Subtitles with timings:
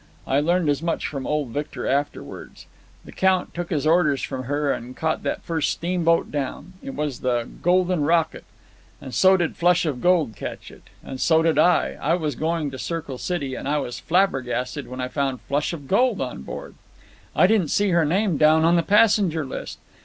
[0.25, 2.65] I learned as much from old Victor afterwards.
[3.05, 6.73] The Count took his orders from her, and caught that first steamboat down.
[6.81, 8.45] It was the Golden Rocket.
[8.99, 10.85] And so did Flush of Gold catch it.
[11.03, 11.99] And so did I.
[12.01, 15.87] I was going to Circle City, and I was flabbergasted when I found Flush of
[15.87, 16.73] Gold on board.
[17.35, 19.77] I didn't see her name down on the passenger list.